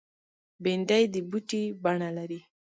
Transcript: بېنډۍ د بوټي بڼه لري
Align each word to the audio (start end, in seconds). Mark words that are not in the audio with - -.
بېنډۍ 0.63 1.03
د 1.13 1.15
بوټي 1.29 1.63
بڼه 1.83 2.09
لري 2.17 2.39